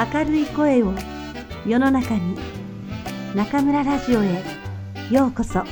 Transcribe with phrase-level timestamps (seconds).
[0.00, 0.94] 明るい声を
[1.66, 2.34] 世の中に
[3.34, 4.42] 中村ラジオへ
[5.10, 5.62] ようこそ。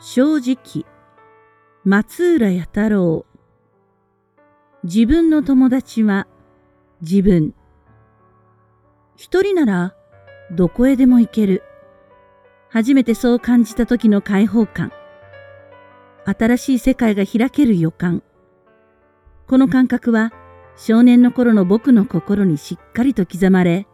[0.00, 0.86] 正直
[1.84, 3.26] 松浦弥太郎。
[4.82, 6.26] 自分の友達は
[7.02, 7.52] 自分。
[9.14, 9.94] 一人なら
[10.50, 11.62] どこへでも行ける。
[12.74, 14.90] 初めてそう感じた時の解放感。
[16.24, 18.24] 新しい世界が開ける予感。
[19.46, 20.32] この感覚は
[20.76, 23.86] 少年の頃の僕の心にしっかりと刻まれ、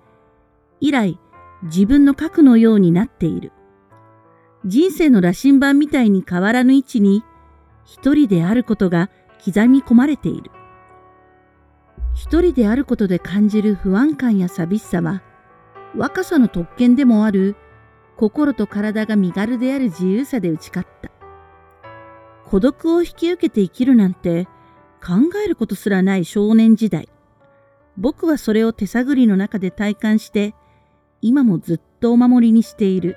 [0.81, 1.19] 以来
[1.65, 3.53] 自分の核のようになっている。
[4.65, 7.23] 人生の羅針盤みたいに変わらぬ位置に
[7.85, 9.11] 一人であることが
[9.45, 10.51] 刻み込まれている。
[12.15, 15.23] 一人であることで感じる不安感や寂しさは
[15.95, 17.57] 若さの特権でもある
[18.21, 21.11] 心と体が身軽である自由さで打ち勝った。
[22.45, 24.45] 孤独を引き受けて生きるなんて
[25.03, 27.09] 考えることすらない少年時代。
[27.97, 30.55] 僕はそれを手探りの中で体感して、
[31.23, 33.17] 今もずっとお守りにしている。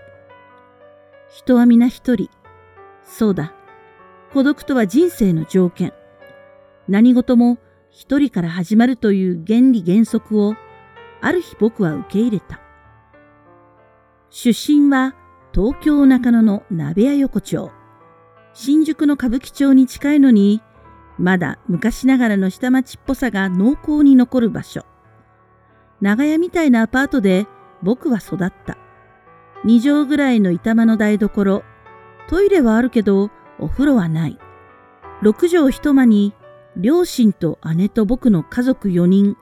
[1.29, 2.29] 人は皆一人。
[3.03, 3.53] そうだ。
[4.31, 5.91] 孤独とは人生の条件。
[6.87, 7.57] 何事も
[7.89, 10.55] 一人から始まるという原理原則を、
[11.19, 12.62] ある日僕は受け入れた。
[14.35, 15.13] 出身は
[15.53, 17.71] 東京中野の鍋屋横丁。
[18.55, 20.63] 新宿の歌舞伎町に近いのに、
[21.19, 24.85] まだ昔ながらの下町っぽさが濃厚に残る場所。
[26.01, 27.45] 長屋みたいなアパートで
[27.83, 28.75] 僕は育った。
[29.63, 31.63] 二畳ぐらいの板間の台所。
[32.27, 34.39] トイレはあるけど、お風呂はない。
[35.21, 36.33] 六畳一間に、
[36.75, 39.37] 両親と姉と僕の家族四人、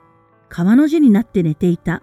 [0.50, 2.02] 川の字になって寝ていた。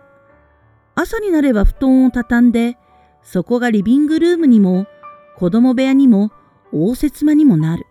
[0.96, 2.79] 朝になれば布団を畳んで、
[3.22, 4.88] そこがリビングルームにも、
[5.38, 6.32] 子供部屋にも、
[6.72, 7.86] 応接間にもなる。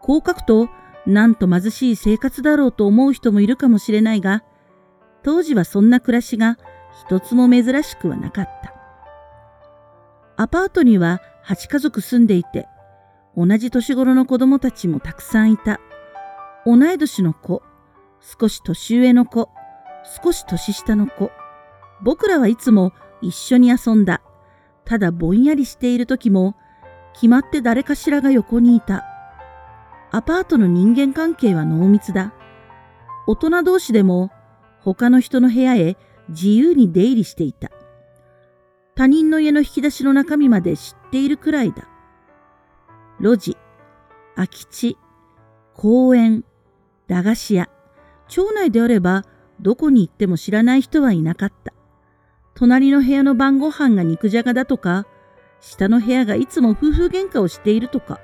[0.00, 0.68] こう書くと、
[1.06, 4.42] なんと貧しい生活だろうと思う人もいるかもしれないが、
[5.22, 6.58] 当時はそんな暮らしが
[7.06, 8.74] 一つも珍しくはなかった。
[10.36, 12.66] アパートには8家族住んでいて、
[13.36, 15.80] 同じ年頃の子供たちもたくさんいた。
[16.66, 17.62] 同い年の子、
[18.20, 19.50] 少し年上の子、
[20.22, 21.30] 少し年下の子、
[22.02, 22.92] 僕らはいつも
[23.26, 24.20] 一緒に遊んだ。
[24.84, 26.56] ただぼんやりしている時も、
[27.14, 29.04] 決まって誰かしらが横にいた。
[30.10, 32.32] アパートの人間関係は濃密だ。
[33.26, 34.30] 大人同士でも
[34.80, 35.96] 他の人の部屋へ
[36.28, 37.70] 自由に出入りしていた。
[38.94, 41.88] 他人の家の引き出しの中身まで知っているくらいだ。
[43.20, 43.56] 路地、
[44.36, 44.96] 空き地、
[45.74, 46.44] 公園、
[47.08, 47.68] 駄菓子屋、
[48.28, 49.24] 町内であれば
[49.60, 51.73] どこに行っても知らない人はいなかった。
[52.54, 55.06] 隣の部屋の晩ご飯が肉じゃがだとか、
[55.60, 58.20] 下の部屋がいつも夫婦喧嘩をしているとか、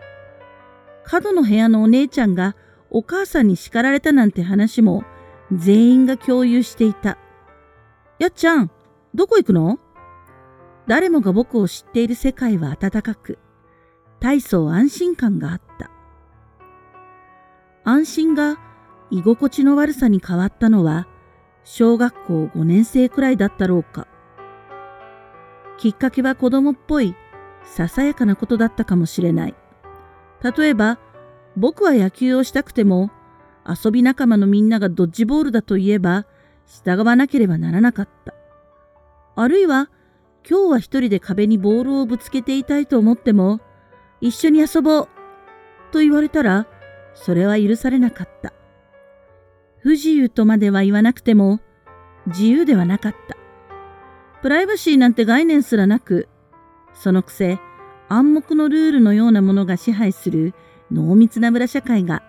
[1.04, 2.54] 角の部屋のお姉ちゃんが
[2.90, 5.04] お母さんに叱られたなんて話も
[5.52, 7.19] 全員が共有していた。
[8.19, 8.70] やっちゃん、
[9.14, 9.80] どこ行くの？
[10.86, 13.38] 誰もが僕を知っている世界は温かく、
[14.20, 15.90] 大層安心感があった。
[17.82, 18.58] 安心が
[19.10, 21.08] 居心地の悪さに変わったのは、
[21.64, 24.06] 小学校5年生くらいだったろうか。
[25.80, 27.16] きっかけは子供っぽい
[27.64, 29.54] ささやかなことだったかもしれない。
[30.42, 30.98] 例えば、
[31.56, 33.10] 僕は野球をしたくても、
[33.66, 36.26] 遊び仲間のみんながドッジボールだと言えば、
[36.66, 38.34] 従わなければならなかった。
[39.36, 39.90] あるいは、
[40.48, 43.60] 今日は一人で壁にボールをぶつけていたいと思っても、
[44.20, 45.08] 一緒に遊ぼう
[45.92, 46.66] と言われたら、
[47.14, 48.52] それは許されなかった。
[49.78, 51.60] 不自由とまでは言わなくても、
[52.26, 53.39] 自由ではなかった。
[54.42, 56.28] プライバシーなんて概念すらなく、
[56.94, 57.58] そのくせ
[58.08, 60.54] 暗黙のルールのようなものが支配する
[60.90, 62.22] 濃密な村社会が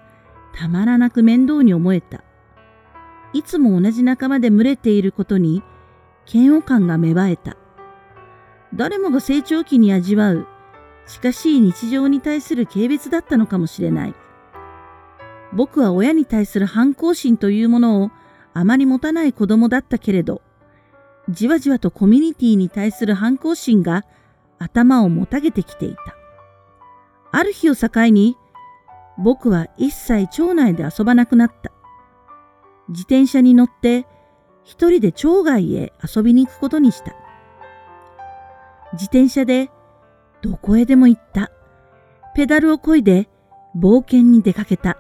[0.53, 2.23] たまらなく面倒に思えた。
[3.33, 5.63] いつも同じ仲間で群れていることに
[6.31, 7.55] 嫌悪感が芽生えた。
[8.75, 10.47] 誰もが成長期に味わう
[11.07, 14.15] 近しい日常に対する軽蔑だったのかもしれない。
[15.53, 18.11] 僕は親に対する反抗心というものを
[18.53, 20.41] あまり持たない子供だったけれど、
[21.31, 24.05] じわじわとコミュニティに対する反抗心が
[24.59, 26.15] 頭をもたげてきていた。
[27.31, 28.37] ある日を境に、
[29.17, 31.71] 僕は一切町内で遊ばなくなった。
[32.89, 34.05] 自転車に乗って
[34.63, 37.15] 一人で町外へ遊びに行くことにした。
[38.93, 39.69] 自転車で
[40.41, 41.51] どこへでも行った。
[42.35, 43.29] ペダルをこいで
[43.75, 44.97] 冒険に出かけた。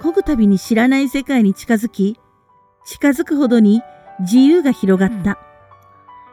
[0.00, 2.18] 漕ぐたびに知らない世界に近づき、
[2.84, 3.82] 近づくほどに
[4.20, 5.38] 自由が広がった。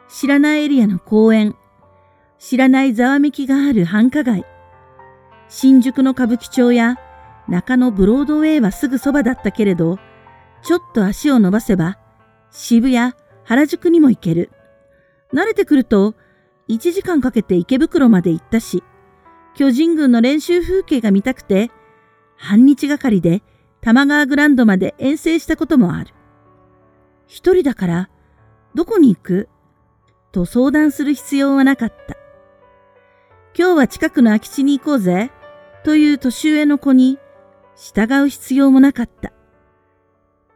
[0.08, 1.56] 知らないエリアの公園、
[2.38, 4.44] 知らないざわめきがある繁華街。
[5.48, 6.98] 新宿の歌舞伎町や
[7.48, 9.98] 中野ブロードウェイはすぐそばだったけれど、
[10.62, 11.98] ちょっと足を伸ばせば
[12.50, 13.14] 渋谷、
[13.44, 14.50] 原宿にも行ける。
[15.32, 16.14] 慣れてくると
[16.68, 18.82] 1時間かけて池袋まで行ったし、
[19.54, 21.70] 巨人軍の練習風景が見たくて、
[22.36, 23.42] 半日がかりで
[23.80, 26.14] 玉川グランドまで遠征したこともある。
[27.28, 28.10] 一人だから、
[28.74, 29.48] どこに行く？
[30.32, 32.16] と相談する必要はなかった。
[33.56, 35.30] 今日は近くの空き地に行こうぜ、
[35.84, 37.18] という年上の子に
[37.76, 39.32] 従う必要もなかった。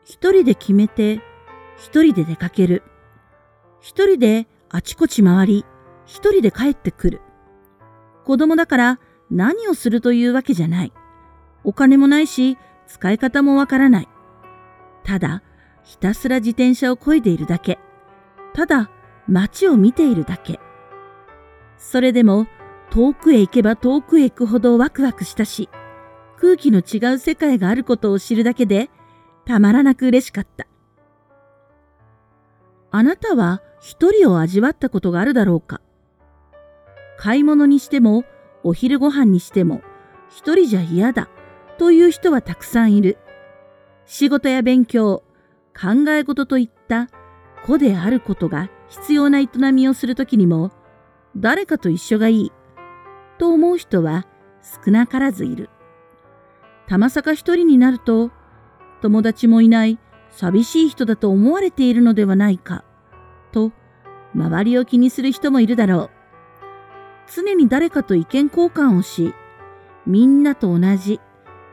[0.04, 1.20] 一人で決めて、
[1.76, 2.82] 一人で出かける。
[3.80, 5.66] 一人であちこち回り、
[6.06, 7.20] 一人で帰ってくる。
[8.24, 10.92] 子供だから何をするというわけじゃない。
[11.64, 14.08] お金もないし、使い方もわからない。
[15.04, 15.42] ただ、
[15.82, 17.78] ひたすら自転車を漕いでいるだけ。
[18.54, 18.90] ただ、
[19.28, 20.60] 街を見ているだけ。
[21.76, 22.46] それでも、
[22.90, 25.68] 遠くへ行けば遠くへ行くほどワクワクしたし、
[26.36, 28.90] 空気の違う世界があることを知るだけで、
[29.44, 30.66] たまらなく嬉しかった。
[32.90, 35.80] あなたは一人を味わったことがあるだろうか？
[37.16, 38.24] 買い物にしても、
[38.62, 39.82] お昼ご飯にしても、
[40.28, 41.28] 一人じゃ嫌だ
[41.78, 43.18] という人はたくさんいる。
[44.04, 45.22] 仕事や勉強、
[45.74, 47.08] 考え事といった
[47.64, 50.70] 子であることが必要な営みをするときにも、
[51.36, 52.52] 誰かと一緒がいい
[53.38, 54.26] と思う人は
[54.84, 55.70] 少なからずいる。
[56.86, 58.30] たまさか一人になると、
[59.00, 59.98] 友達もいない
[60.30, 62.84] 寂しい人だと思われているのではないか、
[63.50, 63.72] と
[64.34, 66.10] 周りを気にする人もいるだろう。
[67.34, 69.34] 常に誰かと意見交換をし、
[70.06, 71.20] みんなと同じ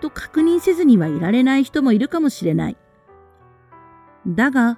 [0.02, 2.78] と確認せずにはいられない人もいるかもしれない。
[4.30, 4.78] だが、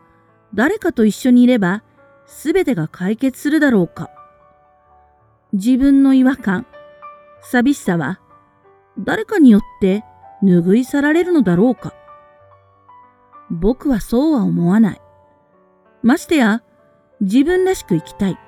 [0.53, 1.83] 誰かと一緒にいれば、
[2.25, 4.09] すべてが解決するだろうか。
[5.53, 6.65] 自分の違和感、
[7.41, 8.19] 寂しさは、
[8.97, 10.03] 誰かによって
[10.43, 11.93] 拭い去られるのだろうか。
[13.49, 15.01] 僕はそうは思わない。
[16.03, 16.63] ましてや、
[17.19, 18.39] 自分らしく生きたい。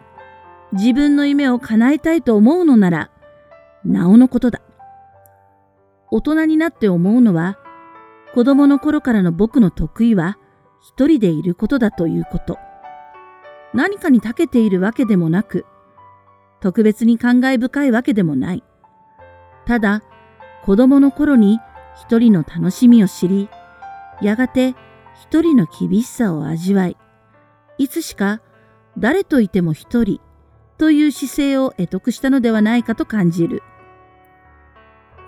[0.71, 3.11] 自分の夢を叶えたいと思うのなら、
[3.83, 4.61] なおのことだ。
[6.09, 7.59] 大人になって思うのは、
[8.33, 10.37] 子供の頃からの僕の得意は、
[10.83, 12.59] 一人でいることだということ。
[13.73, 15.65] 何かに長けているわけでもなく、
[16.59, 18.63] 特別に感慨深いわけでもない。
[19.65, 20.03] ただ、
[20.65, 21.61] 子供の頃に
[22.01, 23.49] 一人の楽しみを知り、
[24.21, 24.75] やがて
[25.21, 26.97] 一人の厳しさを味わい、
[27.77, 28.41] いつしか
[28.97, 30.19] 誰といても一人
[30.77, 33.63] という姿勢を得得したのではないかと感じる。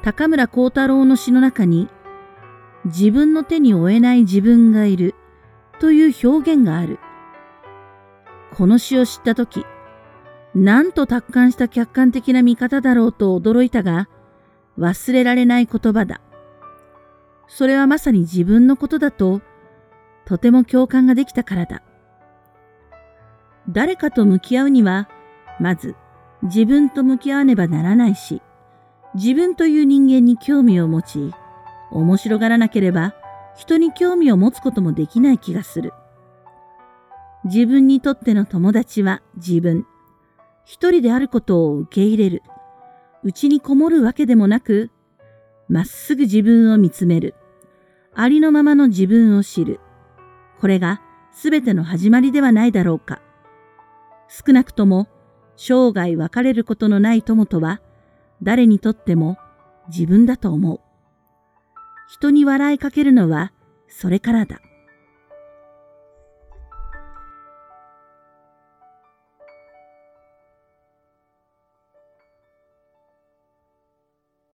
[0.04, 1.88] 高村光太郎の詩の中に、
[2.84, 5.16] 自分の手に負えない自分がいる
[5.80, 7.00] という表現がある。
[8.56, 9.66] この詩を知ったとき、
[10.54, 14.08] なんと達観した客観的な見方だろうと驚いたが、
[14.80, 16.22] 忘れられない言葉だ。
[17.48, 19.42] それはまさに自分のことだと、
[20.26, 21.84] とても共感ができたからだ。
[23.70, 25.10] 誰かと向き合うには、
[25.60, 25.96] まず
[26.44, 28.42] 自分と向き合わねばならないし、
[29.14, 31.32] 自分という人間に興味を持ち、
[31.92, 33.14] 面白がらなければ
[33.56, 35.94] 人に興味を持つこともできない気がする。
[37.46, 39.86] 自分にとっての友達は自分。
[40.66, 42.42] 一人であることを受け入れる。
[43.24, 44.92] 内にこもるわけでもなく、
[45.68, 47.36] まっすぐ自分を見つめる。
[48.14, 49.80] ありのままの自分を知る。
[50.60, 51.02] これが
[51.34, 53.22] 全ての始まりではないだろうか。
[54.28, 55.08] 少なくとも
[55.58, 57.82] 生涯別れることのない友とは
[58.42, 59.38] 誰にとっても
[59.88, 60.85] 自分だと思う。
[62.08, 63.52] 人に笑いかけるのは
[63.88, 64.62] それからだ。